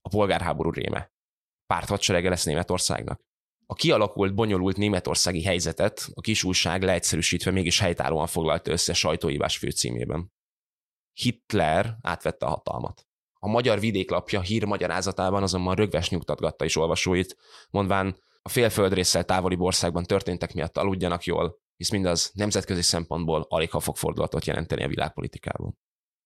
A 0.00 0.08
polgárháború 0.08 0.70
réme. 0.70 1.14
Párt 1.66 1.88
hadserege 1.88 2.28
lesz 2.28 2.44
Németországnak. 2.44 3.20
A 3.66 3.74
kialakult, 3.74 4.34
bonyolult 4.34 4.76
németországi 4.76 5.42
helyzetet 5.42 6.08
a 6.14 6.20
kis 6.20 6.44
újság 6.44 6.82
leegyszerűsítve 6.82 7.50
mégis 7.50 7.78
helytállóan 7.78 8.26
foglalta 8.26 8.70
össze 8.70 8.92
sajtóívás 8.92 9.58
főcímében. 9.58 10.32
Hitler 11.12 11.96
átvette 12.02 12.46
a 12.46 12.48
hatalmat. 12.48 13.06
A 13.38 13.48
magyar 13.48 13.80
vidéklapja 13.80 14.40
hírmagyarázatában 14.40 15.42
azonban 15.42 15.74
rögves 15.74 16.10
nyugtatgatta 16.10 16.64
is 16.64 16.76
olvasóit, 16.76 17.36
mondván 17.70 18.16
a 18.42 18.48
félföldrészsel 18.48 19.24
távoli 19.24 19.56
országban 19.58 20.04
történtek 20.04 20.54
miatt 20.54 20.76
aludjanak 20.76 21.24
jól, 21.24 21.58
hisz 21.76 21.90
mindaz 21.90 22.30
nemzetközi 22.34 22.82
szempontból 22.82 23.46
alig 23.48 23.70
ha 23.70 23.80
fog 23.80 23.96
fordulatot 23.96 24.44
jelenteni 24.44 24.82
a 24.82 24.88
világpolitikában. 24.88 25.78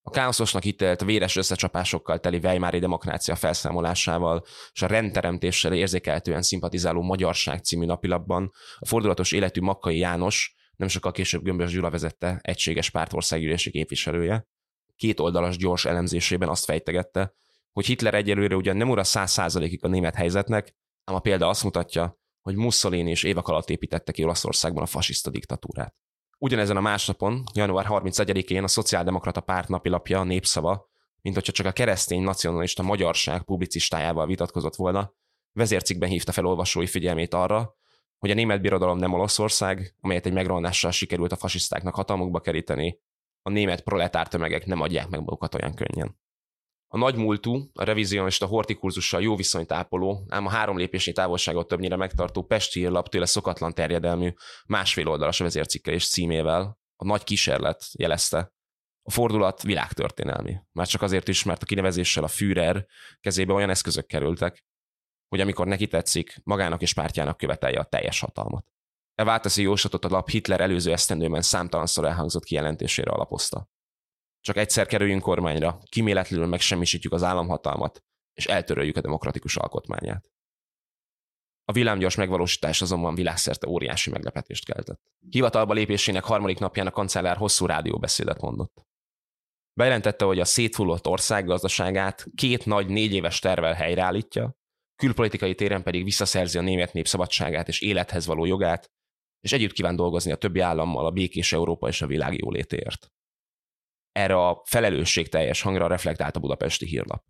A 0.02 0.10
káoszosnak 0.10 0.64
ítélt 0.64 1.04
véres 1.04 1.36
összecsapásokkal 1.36 2.20
teli 2.20 2.38
Weimári 2.38 2.78
demokrácia 2.78 3.34
felszámolásával 3.34 4.42
és 4.72 4.82
a 4.82 4.86
rendteremtéssel 4.86 5.72
érzékeltően 5.72 6.42
szimpatizáló 6.42 7.02
Magyarság 7.02 7.58
című 7.58 7.84
napilapban 7.84 8.52
a 8.78 8.86
fordulatos 8.86 9.32
életű 9.32 9.60
Makkai 9.60 9.98
János, 9.98 10.54
nem 10.76 10.88
sokkal 10.88 11.12
később 11.12 11.42
Gömbös 11.42 11.72
Gyula 11.72 11.90
vezette 11.90 12.38
egységes 12.42 12.90
pártországgyűlési 12.90 13.70
képviselője, 13.70 14.46
két 14.96 15.20
oldalas 15.20 15.56
gyors 15.56 15.84
elemzésében 15.84 16.48
azt 16.48 16.64
fejtegette, 16.64 17.34
hogy 17.72 17.86
Hitler 17.86 18.14
egyelőre 18.14 18.56
ugyan 18.56 18.76
nem 18.76 18.90
ura 18.90 19.04
száz 19.04 19.30
százalékig 19.30 19.84
a 19.84 19.88
német 19.88 20.14
helyzetnek, 20.14 20.74
ám 21.04 21.14
a 21.14 21.20
példa 21.20 21.48
azt 21.48 21.64
mutatja, 21.64 22.18
hogy 22.40 22.56
Mussolini 22.56 23.10
és 23.10 23.22
évek 23.22 23.46
alatt 23.46 23.70
építette 23.70 24.12
ki 24.12 24.24
Olaszországban 24.24 24.82
a 24.82 24.86
fasiszta 24.86 25.30
diktatúrát. 25.30 25.94
Ugyanezen 26.42 26.76
a 26.76 26.80
másnapon, 26.80 27.44
január 27.54 27.86
31-én 27.88 28.62
a 28.62 28.68
Szociáldemokrata 28.68 29.40
párt 29.40 29.68
napilapja, 29.68 30.20
a 30.20 30.24
Népszava, 30.24 30.90
mint 31.22 31.34
hogyha 31.34 31.52
csak 31.52 31.66
a 31.66 31.72
keresztény 31.72 32.22
nacionalista 32.22 32.82
magyarság 32.82 33.42
publicistájával 33.42 34.26
vitatkozott 34.26 34.76
volna, 34.76 35.14
vezércikben 35.52 36.08
hívta 36.08 36.32
fel 36.32 36.44
olvasói 36.44 36.86
figyelmét 36.86 37.34
arra, 37.34 37.76
hogy 38.18 38.30
a 38.30 38.34
német 38.34 38.60
birodalom 38.60 38.98
nem 38.98 39.12
Olaszország, 39.12 39.94
amelyet 40.00 40.26
egy 40.26 40.32
megrohanással 40.32 40.90
sikerült 40.90 41.32
a 41.32 41.36
fasisztáknak 41.36 41.94
hatalmukba 41.94 42.40
keríteni, 42.40 43.00
a 43.42 43.50
német 43.50 43.80
proletár 43.80 44.28
tömegek 44.28 44.66
nem 44.66 44.80
adják 44.80 45.08
meg 45.08 45.20
magukat 45.20 45.54
olyan 45.54 45.74
könnyen. 45.74 46.18
A 46.92 46.98
nagy 46.98 47.16
múltú, 47.16 47.70
a 47.72 47.84
revizionista 47.84 48.46
hortikurzussal 48.46 49.22
jó 49.22 49.36
viszonyt 49.36 49.72
ápoló, 49.72 50.24
ám 50.28 50.46
a 50.46 50.50
három 50.50 50.76
lépésnyi 50.76 51.12
távolságot 51.12 51.68
többnyire 51.68 51.96
megtartó 51.96 52.42
Pesti 52.42 52.80
írlap 52.80 53.08
tőle 53.08 53.26
szokatlan 53.26 53.74
terjedelmű, 53.74 54.32
másfél 54.66 55.08
oldalas 55.08 55.38
vezércikkel 55.38 55.94
és 55.94 56.08
címével 56.08 56.78
a 56.96 57.04
nagy 57.04 57.24
kísérlet 57.24 57.84
jelezte. 57.92 58.52
A 59.02 59.10
fordulat 59.10 59.62
világtörténelmi. 59.62 60.56
Már 60.72 60.86
csak 60.86 61.02
azért 61.02 61.28
is, 61.28 61.44
mert 61.44 61.62
a 61.62 61.66
kinevezéssel 61.66 62.24
a 62.24 62.28
Führer 62.28 62.86
kezébe 63.20 63.52
olyan 63.52 63.70
eszközök 63.70 64.06
kerültek, 64.06 64.64
hogy 65.28 65.40
amikor 65.40 65.66
neki 65.66 65.86
tetszik, 65.86 66.40
magának 66.44 66.82
és 66.82 66.94
pártjának 66.94 67.36
követelje 67.36 67.78
a 67.78 67.84
teljes 67.84 68.20
hatalmat. 68.20 68.66
E 69.14 69.24
változó 69.24 69.62
jóslatot 69.62 70.04
a 70.04 70.08
lap 70.08 70.28
Hitler 70.28 70.60
előző 70.60 70.92
esztendőben 70.92 71.42
számtalanszor 71.42 72.04
elhangzott 72.04 72.44
kijelentésére 72.44 73.10
alapozta. 73.10 73.68
Csak 74.40 74.56
egyszer 74.56 74.86
kerüljünk 74.86 75.22
kormányra, 75.22 75.78
kiméletlenül 75.88 76.46
megsemmisítjük 76.46 77.12
az 77.12 77.22
államhatalmat, 77.22 78.04
és 78.34 78.46
eltöröljük 78.46 78.96
a 78.96 79.00
demokratikus 79.00 79.56
alkotmányát. 79.56 80.30
A 81.64 81.72
villámgyors 81.72 82.14
megvalósítás 82.14 82.82
azonban 82.82 83.14
világszerte 83.14 83.68
óriási 83.68 84.10
meglepetést 84.10 84.64
keltett. 84.64 85.00
Hivatalba 85.30 85.72
lépésének 85.72 86.24
harmadik 86.24 86.58
napján 86.58 86.86
a 86.86 86.90
kancellár 86.90 87.36
hosszú 87.36 87.66
rádióbeszédet 87.66 88.40
mondott. 88.40 88.88
Bejelentette, 89.72 90.24
hogy 90.24 90.40
a 90.40 90.44
széthullott 90.44 91.06
ország 91.06 91.46
gazdaságát 91.46 92.26
két 92.34 92.66
nagy 92.66 92.86
négy 92.88 93.12
éves 93.12 93.38
tervel 93.38 93.72
helyreállítja, 93.72 94.54
külpolitikai 94.96 95.54
téren 95.54 95.82
pedig 95.82 96.04
visszaszerzi 96.04 96.58
a 96.58 96.60
német 96.60 96.92
nép 96.92 97.06
szabadságát 97.06 97.68
és 97.68 97.80
élethez 97.80 98.26
való 98.26 98.44
jogát, 98.44 98.90
és 99.40 99.52
együtt 99.52 99.72
kíván 99.72 99.96
dolgozni 99.96 100.32
a 100.32 100.36
többi 100.36 100.60
állammal 100.60 101.06
a 101.06 101.10
békés 101.10 101.52
Európa 101.52 101.88
és 101.88 102.02
a 102.02 102.06
világ 102.06 102.38
jólétéért. 102.38 103.12
Erre 104.12 104.46
a 104.46 104.62
felelősségteljes 104.64 105.62
hangra 105.62 105.86
reflektált 105.86 106.36
a 106.36 106.40
budapesti 106.40 106.86
hírlap. 106.86 107.24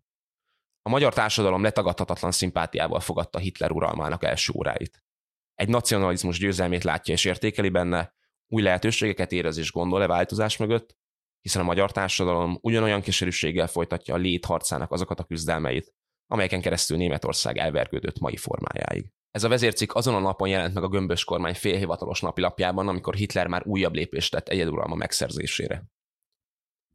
A 0.82 0.88
magyar 0.88 1.14
társadalom 1.14 1.62
letagadhatatlan 1.62 2.30
szimpátiával 2.30 3.00
fogadta 3.00 3.38
Hitler 3.38 3.70
uralmának 3.70 4.24
első 4.24 4.52
óráit. 4.56 5.04
Egy 5.54 5.68
nacionalizmus 5.68 6.38
győzelmét 6.38 6.84
látja 6.84 7.14
és 7.14 7.24
értékeli 7.24 7.68
benne, 7.68 8.14
új 8.48 8.62
lehetőségeket 8.62 9.32
érez 9.32 9.56
és 9.56 9.72
gondol-e 9.72 10.06
változás 10.06 10.56
mögött, 10.56 10.96
hiszen 11.40 11.62
a 11.62 11.64
magyar 11.64 11.92
társadalom 11.92 12.58
ugyanolyan 12.60 13.00
keserűséggel 13.00 13.66
folytatja 13.66 14.14
a 14.14 14.16
lét 14.16 14.44
harcának 14.44 14.92
azokat 14.92 15.20
a 15.20 15.24
küzdelmeit, 15.24 15.94
amelyeken 16.26 16.60
keresztül 16.60 16.96
Németország 16.96 17.56
elvergődött 17.56 18.18
mai 18.18 18.36
formájáig. 18.36 19.12
Ez 19.30 19.44
a 19.44 19.48
vezércikk 19.48 19.94
azon 19.94 20.14
a 20.14 20.18
napon 20.18 20.48
jelent 20.48 20.74
meg 20.74 20.82
a 20.82 20.88
gömbös 20.88 21.24
kormány 21.24 21.54
félhivatalos 21.54 22.20
napilapjában, 22.20 22.88
amikor 22.88 23.14
Hitler 23.14 23.46
már 23.46 23.66
újabb 23.66 23.94
lépést 23.94 24.32
tett 24.32 24.48
egyeduralma 24.48 24.94
megszerzésére. 24.94 25.84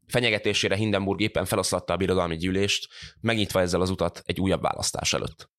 Fenyegetésére 0.08 0.76
Hindenburg 0.76 1.22
éppen 1.22 1.46
feloszlatta 1.46 1.94
a 1.94 1.98
birodalmi 1.98 2.38
gyűlést, 2.38 2.88
megnyitva 3.22 3.60
ezzel 3.60 3.82
az 3.82 3.90
utat 3.90 4.22
egy 4.26 4.40
újabb 4.40 4.62
választás 4.62 5.14
előtt. 5.14 5.54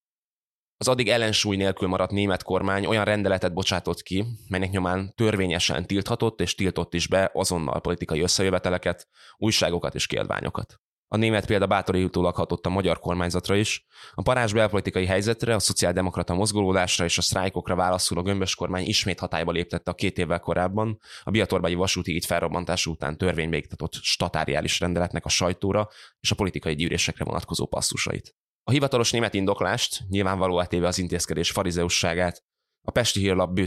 Az 0.79 0.88
addig 0.88 1.09
ellensúly 1.09 1.57
nélkül 1.57 1.88
maradt 1.88 2.11
német 2.11 2.43
kormány 2.43 2.87
olyan 2.87 3.05
rendeletet 3.05 3.53
bocsátott 3.53 4.03
ki, 4.03 4.25
melynek 4.49 4.71
nyomán 4.71 5.12
törvényesen 5.15 5.87
tilthatott 5.87 6.41
és 6.41 6.55
tiltott 6.55 6.95
is 6.95 7.07
be 7.07 7.31
azonnal 7.35 7.81
politikai 7.81 8.21
összejöveteleket, 8.21 9.09
újságokat 9.37 9.95
és 9.95 10.07
kiadványokat. 10.07 10.81
A 11.08 11.16
német 11.16 11.46
példa 11.46 11.66
bátorítólag 11.66 12.34
hatott 12.34 12.66
a 12.66 12.70
magyar 12.70 12.98
kormányzatra 12.98 13.56
is. 13.56 13.86
A 14.14 14.22
parázs 14.22 14.52
belpolitikai 14.52 15.06
helyzetre, 15.06 15.54
a 15.54 15.58
szociáldemokrata 15.58 16.34
mozgolódásra 16.34 17.04
és 17.04 17.18
a 17.18 17.22
sztrájkokra 17.22 17.75
válaszul 17.75 18.18
a 18.18 18.22
gömbös 18.22 18.54
kormány 18.54 18.86
ismét 18.86 19.20
hatályba 19.20 19.52
léptette 19.52 19.90
a 19.90 19.94
két 19.94 20.18
évvel 20.18 20.40
korábban 20.40 20.98
a 21.22 21.30
Biatorbái 21.30 21.75
vasúti 21.75 22.14
így 22.14 22.26
felrobbantás 22.26 22.86
után 22.86 23.16
törvénybe 23.16 23.56
iktatott 23.56 23.92
statáriális 23.92 24.80
rendeletnek 24.80 25.25
a 25.25 25.28
sajtóra 25.28 25.88
és 26.20 26.30
a 26.30 26.34
politikai 26.34 26.75
gyűrésekre 26.75 27.25
vonatkozó 27.25 27.66
passzusait. 27.66 28.34
A 28.62 28.70
hivatalos 28.70 29.10
német 29.10 29.34
indoklást, 29.34 30.02
nyilvánvaló 30.08 30.64
téve 30.64 30.86
az 30.86 30.98
intézkedés 30.98 31.50
farizeusságát, 31.50 32.44
a 32.82 32.90
Pesti 32.90 33.20
Hírlap 33.20 33.52
bő 33.52 33.66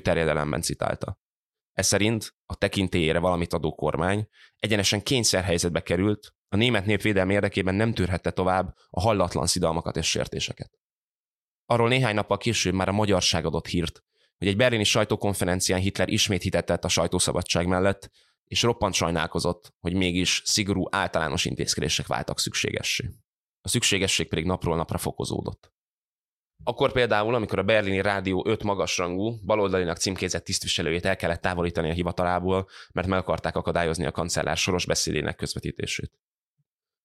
citálta. 0.62 1.20
Ez 1.74 1.88
szerint 1.88 2.36
a 2.46 2.56
tekintélyére 2.56 3.20
valamit 3.20 3.54
adó 3.54 3.76
kormány 3.76 4.28
egyenesen 4.58 5.04
kényszerhelyzetbe 5.04 5.82
került, 5.82 6.34
a 6.50 6.56
német 6.56 6.86
nép 6.86 7.02
védelmi 7.02 7.34
érdekében 7.34 7.76
nem 7.76 7.94
tűrhette 7.94 8.32
tovább 8.32 8.76
a 8.90 9.02
hallatlan 9.02 9.48
szidalmakat 9.48 9.96
és 9.96 10.10
sértéseket. 10.10 10.80
Arról 11.66 11.88
néhány 11.88 12.16
nappal 12.16 12.38
később 12.38 12.74
már 12.74 12.90
a 12.90 12.92
magyarság 12.92 13.46
adott 13.46 13.68
hírt, 13.68 14.04
hogy 14.38 14.48
egy 14.48 14.58
berlini 14.58 14.84
sajtókonferencián 14.84 15.80
Hitler 15.80 16.10
ismét 16.10 16.42
hitetett 16.42 16.84
a 16.84 16.88
sajtószabadság 16.88 17.68
mellett, 17.68 18.10
és 18.44 18.62
roppant 18.62 18.94
sajnálkozott, 18.94 19.74
hogy 19.80 19.94
mégis 19.94 20.42
szigorú 20.46 20.86
általános 20.92 21.46
intézkedések 21.46 22.08
váltak 22.08 22.40
szükségessé. 22.40 23.10
A 23.62 23.68
szükségesség 23.68 24.28
pedig 24.28 24.46
napról 24.46 24.76
napra 24.76 24.98
fokozódott. 24.98 25.74
Akkor 26.64 26.92
például, 26.92 27.36
amikor 27.36 27.60
a 27.60 27.64
berlini 27.64 28.02
rádió 28.02 28.46
öt 28.48 28.64
magasrangú, 28.64 29.40
baloldalinak 29.46 29.98
címkézett 29.98 30.44
tisztviselőjét 30.44 31.06
el 31.06 31.16
kellett 31.16 31.42
távolítani 31.42 31.90
a 31.90 31.94
hivatalából, 31.94 32.68
mert 32.94 33.08
meg 33.08 33.20
akarták 33.20 33.56
akadályozni 33.56 34.06
a 34.06 34.12
kancellár 34.12 34.58
soros 34.58 34.86
beszédének 34.86 35.36
közvetítését. 35.36 36.12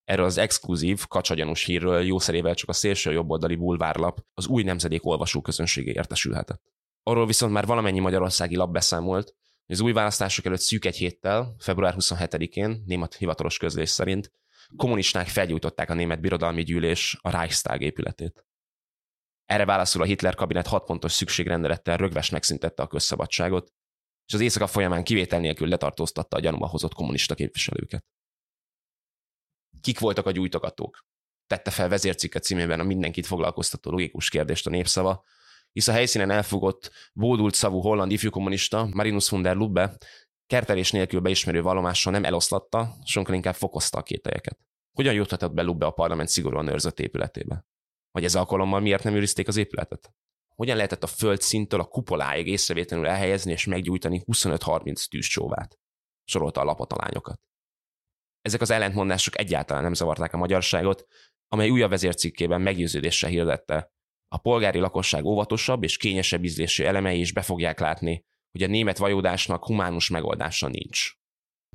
Erről 0.05 0.25
az 0.25 0.39
exkluzív, 0.39 1.07
kacsagyanús 1.07 1.65
hírről 1.65 2.03
jószerével 2.03 2.55
csak 2.55 2.69
a 2.69 2.73
szélső 2.73 3.13
jobboldali 3.13 3.55
bulvárlap 3.55 4.25
az 4.35 4.47
új 4.47 4.63
nemzedék 4.63 5.07
olvasó 5.07 5.41
közönségé 5.41 5.91
értesülhetett. 5.91 6.63
Arról 7.03 7.27
viszont 7.27 7.53
már 7.53 7.67
valamennyi 7.67 8.01
magyarországi 8.01 8.57
lap 8.57 8.73
beszámolt, 8.73 9.35
hogy 9.67 9.75
az 9.75 9.81
új 9.81 9.93
választások 9.93 10.45
előtt 10.45 10.61
szűk 10.61 10.85
egy 10.85 10.97
héttel, 10.97 11.55
február 11.59 11.95
27-én, 11.99 12.83
német 12.87 13.15
hivatalos 13.15 13.59
közlés 13.59 13.89
szerint, 13.89 14.31
kommunisták 14.77 15.27
felgyújtották 15.27 15.91
a 15.91 15.95
német 15.95 16.21
birodalmi 16.21 16.63
gyűlés 16.63 17.19
a 17.21 17.31
Reichstag 17.31 17.83
épületét. 17.83 18.47
Erre 19.45 19.65
válaszul 19.65 20.03
a 20.03 20.05
Hitler 20.05 20.35
kabinet 20.35 20.67
hat 20.67 20.85
pontos 20.85 21.13
szükségrendelettel 21.13 21.97
rögves 21.97 22.31
megszüntette 22.31 22.83
a 22.83 22.87
közszabadságot, 22.87 23.73
és 24.27 24.35
az 24.35 24.41
éjszaka 24.41 24.67
folyamán 24.67 25.05
kivétel 25.05 25.41
nélkül 25.41 25.69
letartóztatta 25.69 26.37
a 26.37 26.41
gyanúba 26.41 26.67
hozott 26.67 26.95
kommunista 26.95 27.35
képviselőket. 27.35 28.05
Kik 29.85 29.99
voltak 29.99 30.27
a 30.27 30.31
gyújtogatók? 30.31 31.07
Tette 31.47 31.71
fel 31.71 31.89
vezércikke 31.89 32.39
címében 32.39 32.81
a 32.81 32.85
mindenkit 32.85 33.27
foglalkoztató 33.27 33.91
logikus 33.91 34.29
kérdést 34.29 34.67
a 34.67 34.71
népszava, 34.71 35.25
hisz 35.73 35.89
a 35.89 35.93
helyszínen 35.93 36.31
elfogott, 36.31 36.91
bódult 37.13 37.55
szavú 37.55 37.81
holland 37.81 38.13
ifjú 38.13 38.31
kommunista 38.31 38.89
Marinus 38.93 39.29
von 39.29 39.43
der 39.43 39.57
Lubbe 39.57 39.97
kertelés 40.47 40.91
nélkül 40.91 41.21
beismerő 41.21 41.63
vallomással 41.63 42.13
nem 42.13 42.25
eloszlatta, 42.25 42.95
sokkal 43.05 43.35
inkább 43.35 43.55
fokozta 43.55 43.99
a 43.99 44.03
kételyeket. 44.03 44.59
Hogyan 44.93 45.15
juthatott 45.15 45.53
be 45.53 45.63
Lubbe 45.63 45.87
a 45.87 45.91
parlament 45.91 46.29
szigorúan 46.29 46.69
őrzött 46.69 47.01
épületébe? 47.01 47.67
Vagy 48.11 48.25
ez 48.25 48.35
alkalommal 48.35 48.81
miért 48.81 49.05
nem 49.05 49.15
őrizték 49.15 49.49
az 49.49 49.57
épületet? 49.57 50.13
Hogyan 50.55 50.77
lehetett 50.77 51.03
a 51.03 51.07
földszintől 51.07 51.81
a 51.81 51.85
kupoláig 51.85 52.47
észrevétlenül 52.47 53.07
elhelyezni 53.07 53.53
és 53.53 53.67
meggyújtani 53.67 54.23
25-30 54.27 55.05
tűzcsóvát? 55.05 55.79
Sorolta 56.25 56.61
a 56.61 56.65
lapot 56.65 56.93
a 56.93 56.97
lányokat. 57.01 57.41
Ezek 58.45 58.61
az 58.61 58.71
ellentmondások 58.71 59.39
egyáltalán 59.39 59.83
nem 59.83 59.95
zavarták 59.95 60.33
a 60.33 60.37
magyarságot, 60.37 61.07
amely 61.49 61.71
újabb 61.71 61.91
vezércikkében 61.91 62.61
meggyőződéssel 62.61 63.31
hirdette. 63.31 63.93
A 64.29 64.39
polgári 64.39 64.79
lakosság 64.79 65.25
óvatosabb 65.25 65.83
és 65.83 65.97
kényesebb 65.97 66.45
ízlésű 66.45 66.85
elemei 66.85 67.21
is 67.21 67.33
be 67.33 67.43
fogják 67.43 67.81
látni, 67.81 68.25
hogy 68.51 68.63
a 68.63 68.67
német 68.67 68.99
vajódásnak 68.99 69.65
humánus 69.65 70.09
megoldása 70.09 70.69
nincs. 70.69 71.13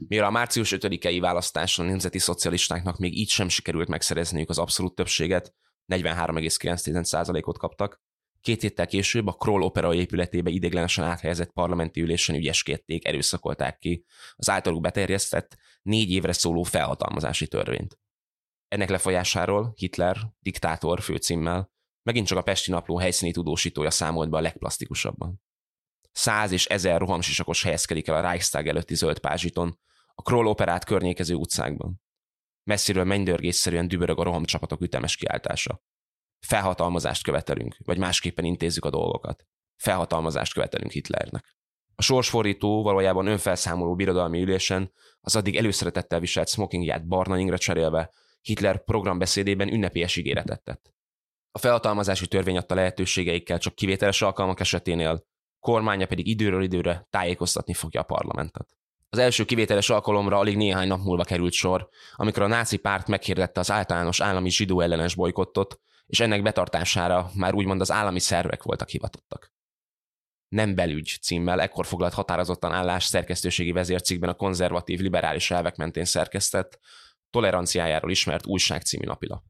Mire 0.08 0.26
a 0.26 0.32
március 0.32 0.74
5-i 0.76 1.18
választáson 1.22 1.86
a 1.86 1.90
nemzeti 1.90 2.20
szocialistáknak 2.20 2.98
még 2.98 3.18
így 3.18 3.30
sem 3.30 3.50
sikerült 3.50 3.88
megszerezniük 3.88 4.50
az 4.50 4.58
abszolút 4.58 4.96
többséget, 4.96 5.54
43,9%-ot 5.94 7.58
kaptak, 7.58 8.02
Két 8.42 8.62
héttel 8.62 8.88
később 8.88 9.28
a 9.28 9.34
Kroll 9.34 9.62
opera 9.62 9.94
épületébe 9.94 10.50
idéglenesen 10.50 11.06
áthelyezett 11.06 11.52
parlamenti 11.52 12.02
ülésen 12.02 12.36
ügyeskedték, 12.36 13.08
erőszakolták 13.08 13.78
ki 13.78 14.06
az 14.36 14.50
általuk 14.50 14.82
beterjesztett 14.82 15.58
négy 15.82 16.12
évre 16.12 16.34
szóló 16.34 16.64
felhatalmazási 16.64 17.48
törvényt. 17.48 18.00
Ennek 18.68 18.90
lefolyásáról 18.90 19.74
Hitler, 19.76 20.18
diktátor 20.40 21.02
főcímmel, 21.02 21.72
megint 22.04 22.28
csak 22.28 22.38
a 22.38 22.42
Pesti 22.42 22.72
Napló 22.72 22.98
helyszíni 22.98 23.32
tudósítója 23.32 23.92
számolt 23.92 24.30
be 24.30 24.38
a 24.38 24.42
legplastikusabban. 24.42 25.42
Száz 26.12 26.52
és 26.52 26.66
ezer 26.66 27.00
rohamsisakos 27.00 27.64
helyezkedik 27.64 28.08
el 28.08 28.16
a 28.16 28.22
Reichstag 28.22 28.68
előtti 28.68 28.96
zöld 28.96 29.20
pázsiton, 29.20 29.80
a 30.16 30.22
Kroll 30.22 30.46
operát 30.46 30.86
környékező 30.86 31.34
utcákban. 31.36 32.02
Messziről 32.64 33.04
mennydörgésszerűen 33.04 33.88
dübörög 33.88 34.20
a 34.20 34.24
rohamcsapatok 34.24 34.82
ütemes 34.82 35.16
kiáltása. 35.16 35.84
Felhatalmazást 36.40 37.24
követelünk, 37.24 37.78
vagy 37.86 37.98
másképpen 37.98 38.46
intézzük 38.46 38.86
a 38.86 38.90
dolgokat. 38.90 39.46
Felhatalmazást 39.76 40.54
követelünk 40.54 40.92
Hitlernek. 40.92 41.58
A 41.96 42.02
sorsfordító 42.02 42.84
valójában 42.84 43.28
önfelszámoló 43.28 43.96
birodalmi 43.96 44.42
ülésen 44.42 44.92
az 45.22 45.36
addig 45.36 45.56
előszeretettel 45.56 46.20
viselt 46.20 46.50
smokingját 46.50 47.08
barna 47.08 47.38
ingre 47.38 47.58
cserélve 47.58 48.12
Hitler 48.42 48.84
programbeszédében 48.84 49.74
ünnepélyes 49.74 50.16
ígéretet 50.16 50.64
tett. 50.64 50.94
A 51.52 51.58
felhatalmazási 51.58 52.28
törvény 52.28 52.58
adta 52.58 52.76
lehetőségeikkel 52.76 53.58
csak 53.58 53.76
kivételes 53.76 54.22
alkalmak 54.22 54.60
eseténél, 54.60 55.26
kormánya 55.60 56.06
pedig 56.06 56.28
időről 56.28 56.64
időre 56.64 57.08
tájékoztatni 57.10 57.74
fogja 57.74 58.02
a 58.02 58.04
parlamentet. 58.04 58.78
Az 59.10 59.18
első 59.18 59.46
kivételes 59.46 59.90
alkalomra 59.90 60.38
alig 60.38 60.58
néhány 60.58 60.88
nap 60.88 61.04
múlva 61.04 61.24
került 61.24 61.54
sor, 61.54 61.90
amikor 62.16 62.44
a 62.44 62.48
náci 62.48 62.78
párt 62.78 63.08
meghirdette 63.08 63.60
az 63.60 63.72
általános 63.72 64.22
állami 64.22 64.50
zsidó 64.50 64.82
ellenes 64.82 65.16
bolykottot, 65.16 65.80
és 66.10 66.20
ennek 66.20 66.42
betartására 66.42 67.32
már 67.36 67.54
úgymond 67.54 67.82
az 67.82 67.92
állami 67.92 68.20
szervek 68.20 68.64
voltak 68.64 68.90
hivatottak. 68.90 69.54
Nem 70.48 70.76
belügy 70.76 71.18
címmel 71.22 71.62
ekkor 71.62 71.86
foglalt 71.86 72.14
határozottan 72.14 72.72
állás 72.72 73.06
szerkesztőségi 73.06 73.72
vezércikben 73.72 74.30
a 74.30 74.34
konzervatív 74.34 75.00
liberális 75.00 75.52
elvek 75.52 75.76
mentén 75.76 76.06
szerkesztett, 76.06 76.80
toleranciájáról 77.30 78.12
ismert 78.12 78.46
újság 78.46 78.82
című 78.82 79.06
napilap. 79.06 79.44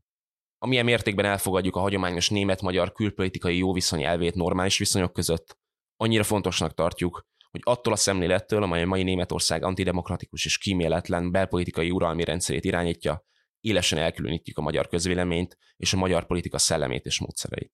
Amilyen 0.57 0.85
mértékben 0.85 1.25
elfogadjuk 1.25 1.75
a 1.75 1.79
hagyományos 1.79 2.29
német-magyar 2.29 2.91
külpolitikai 2.91 3.57
jó 3.57 3.73
viszony 3.73 4.03
elvét 4.03 4.35
normális 4.35 4.77
viszonyok 4.77 5.13
között, 5.13 5.57
annyira 5.95 6.23
fontosnak 6.23 6.73
tartjuk, 6.73 7.27
hogy 7.51 7.61
attól 7.63 7.93
a 7.93 7.95
szemlélettől, 7.95 8.63
amely 8.63 8.83
a 8.83 8.85
mai 8.87 9.03
Németország 9.03 9.63
antidemokratikus 9.63 10.45
és 10.45 10.57
kíméletlen 10.57 11.31
belpolitikai 11.31 11.91
uralmi 11.91 12.23
rendszerét 12.23 12.65
irányítja, 12.65 13.27
élesen 13.61 13.97
elkülönítjük 13.97 14.57
a 14.57 14.61
magyar 14.61 14.87
közvéleményt 14.87 15.57
és 15.77 15.93
a 15.93 15.97
magyar 15.97 16.25
politika 16.25 16.57
szellemét 16.57 17.05
és 17.05 17.19
módszereit. 17.19 17.73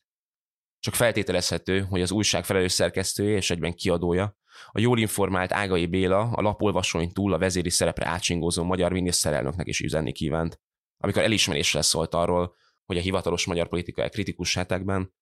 Csak 0.79 0.95
feltételezhető, 0.95 1.81
hogy 1.81 2.01
az 2.01 2.11
újság 2.11 2.45
felelős 2.45 2.71
szerkesztője 2.71 3.35
és 3.35 3.49
egyben 3.49 3.73
kiadója, 3.73 4.37
a 4.71 4.79
jól 4.79 4.99
informált 4.99 5.51
Ágai 5.51 5.85
Béla 5.85 6.19
a 6.31 6.41
lapolvasóin 6.41 7.11
túl 7.11 7.33
a 7.33 7.37
vezéri 7.37 7.69
szerepre 7.69 8.07
átsingózó 8.07 8.63
magyar 8.63 8.91
miniszterelnöknek 8.91 9.67
is 9.67 9.79
üzenni 9.79 10.11
kívánt, 10.11 10.59
amikor 10.97 11.21
elismerésre 11.21 11.81
szólt 11.81 12.13
arról, 12.13 12.55
hogy 12.85 12.97
a 12.97 13.01
hivatalos 13.01 13.45
magyar 13.45 13.67
politikai 13.67 14.09
kritikus 14.09 14.55
hetekben 14.55 15.13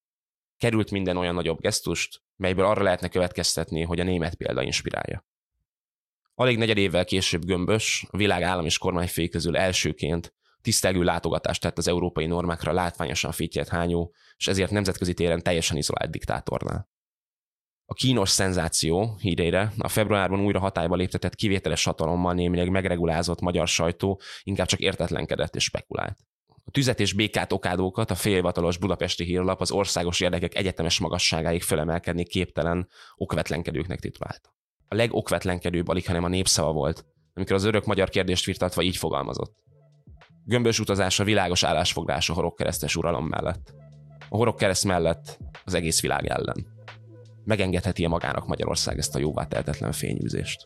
került 0.57 0.91
minden 0.91 1.17
olyan 1.17 1.33
nagyobb 1.33 1.59
gesztust, 1.59 2.23
melyből 2.35 2.65
arra 2.65 2.83
lehetne 2.83 3.07
következtetni, 3.07 3.81
hogy 3.81 3.99
a 3.99 4.03
német 4.03 4.35
példa 4.35 4.61
inspirálja. 4.61 5.25
Alig 6.35 6.57
negyed 6.57 6.77
évvel 6.77 7.05
később 7.05 7.45
Gömbös, 7.45 8.05
a 8.09 8.17
világ 8.17 8.41
állam 8.41 8.65
és 8.65 8.77
kormányfői 8.77 9.29
közül 9.29 9.57
elsőként 9.57 10.33
tisztelgő 10.63 11.03
látogatást 11.03 11.61
tett 11.61 11.77
az 11.77 11.87
európai 11.87 12.25
normákra 12.25 12.71
látványosan 12.71 13.31
fittyet 13.31 13.69
hányó, 13.69 14.13
és 14.37 14.47
ezért 14.47 14.71
nemzetközi 14.71 15.13
téren 15.13 15.43
teljesen 15.43 15.77
izolált 15.77 16.11
diktátornál. 16.11 16.91
A 17.85 17.93
kínos 17.93 18.29
szenzáció 18.29 19.15
hírére 19.19 19.73
a 19.77 19.87
februárban 19.87 20.39
újra 20.39 20.59
hatályba 20.59 20.95
léptetett 20.95 21.35
kivételes 21.35 21.83
hatalommal 21.83 22.33
némileg 22.33 22.69
megregulázott 22.69 23.41
magyar 23.41 23.67
sajtó 23.67 24.21
inkább 24.43 24.67
csak 24.67 24.79
értetlenkedett 24.79 25.55
és 25.55 25.63
spekulált. 25.63 26.17
A 26.65 26.71
tüzet 26.71 26.99
és 26.99 27.13
békát 27.13 27.51
okádókat 27.51 28.11
a 28.11 28.15
félhivatalos 28.15 28.77
budapesti 28.77 29.23
hírlap 29.23 29.61
az 29.61 29.71
országos 29.71 30.19
érdekek 30.19 30.55
egyetemes 30.55 30.99
magasságáig 30.99 31.61
fölemelkedni 31.61 32.25
képtelen, 32.25 32.87
okvetlenkedőknek 33.15 33.99
titulálta. 33.99 34.55
A 34.87 34.95
legokvetlenkedőbb 34.95 35.87
alig, 35.87 36.05
hanem 36.05 36.23
a 36.23 36.27
népszava 36.27 36.71
volt, 36.71 37.05
amikor 37.33 37.55
az 37.55 37.63
örök 37.63 37.85
magyar 37.85 38.09
kérdést 38.09 38.45
virtatva 38.45 38.81
így 38.81 38.97
fogalmazott. 38.97 39.62
Gömbös 40.45 40.79
utazás 40.79 41.19
a 41.19 41.23
világos 41.23 41.63
állásfoglás 41.63 42.29
a 42.29 42.33
horogkeresztes 42.33 42.95
uralom 42.95 43.27
mellett. 43.27 43.73
A 44.29 44.35
horogkereszt 44.35 44.85
mellett 44.85 45.37
az 45.63 45.73
egész 45.73 46.01
világ 46.01 46.25
ellen. 46.25 46.67
Megengedheti-e 47.43 48.07
magának 48.07 48.47
Magyarország 48.47 48.97
ezt 48.97 49.15
a 49.15 49.19
jóvá 49.19 49.45
tehetetlen 49.45 49.91
fényűzést? 49.91 50.65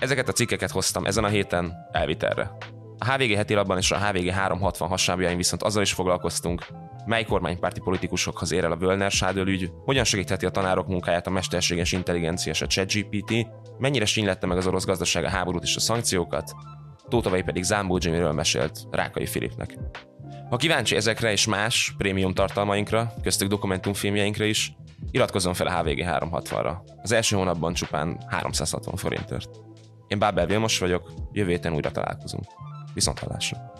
Ezeket 0.00 0.28
a 0.28 0.32
cikkeket 0.32 0.70
hoztam 0.70 1.04
ezen 1.04 1.24
a 1.24 1.28
héten 1.28 1.88
elvitelre. 1.92 2.50
A 3.02 3.12
HVG 3.12 3.34
heti 3.34 3.54
labban 3.54 3.78
és 3.78 3.90
a 3.90 3.98
HVG 3.98 4.30
360 4.30 4.88
hasábjain 4.88 5.36
viszont 5.36 5.62
azzal 5.62 5.82
is 5.82 5.92
foglalkoztunk, 5.92 6.66
mely 7.06 7.24
kormánypárti 7.24 7.80
politikusokhoz 7.80 8.52
ér 8.52 8.64
el 8.64 8.72
a 8.72 8.76
Völner 8.76 9.10
Sádöl 9.10 9.48
ügy, 9.48 9.70
hogyan 9.84 10.04
segítheti 10.04 10.46
a 10.46 10.50
tanárok 10.50 10.86
munkáját 10.86 11.26
a 11.26 11.30
mesterséges 11.30 11.92
intelligencia 11.92 12.52
és 12.52 12.62
a 12.62 12.66
ChatGPT, 12.66 13.46
mennyire 13.78 14.04
sínylette 14.04 14.46
meg 14.46 14.56
az 14.56 14.66
orosz 14.66 14.84
gazdaság 14.84 15.24
a 15.24 15.28
háborút 15.28 15.62
és 15.62 15.76
a 15.76 15.80
szankciókat, 15.80 16.52
Tótavai 17.08 17.42
pedig 17.42 17.62
Zámbó 17.62 17.98
Jimmyről 18.00 18.32
mesélt 18.32 18.80
Rákai 18.90 19.26
Filipnek. 19.26 19.78
Ha 20.50 20.56
kíváncsi 20.56 20.96
ezekre 20.96 21.32
és 21.32 21.46
más 21.46 21.94
prémium 21.98 22.34
tartalmainkra, 22.34 23.12
köztük 23.22 23.48
dokumentumfilmjeinkre 23.48 24.46
is, 24.46 24.72
iratkozzon 25.10 25.54
fel 25.54 25.66
a 25.66 25.78
HVG 25.78 26.04
360-ra. 26.06 26.76
Az 27.02 27.12
első 27.12 27.36
hónapban 27.36 27.74
csupán 27.74 28.20
360 28.28 28.96
forintért. 28.96 29.50
Én 30.08 30.18
Bábel 30.18 30.46
Vilmos 30.46 30.78
vagyok, 30.78 31.12
jövő 31.32 31.50
héten 31.50 31.74
újra 31.74 31.90
találkozunk. 31.90 32.44
Viszont 32.94 33.18
hallásra! 33.18 33.72